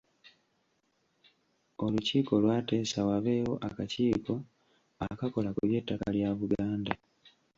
Olukiiko 1.85 2.33
lwateesa 2.43 2.99
wabeewo 3.09 3.53
akakiiko 3.67 4.33
akakola 5.07 5.49
ku 5.55 5.61
by'ettaka 5.67 6.07
lya 6.15 6.29
Buganda. 6.39 6.93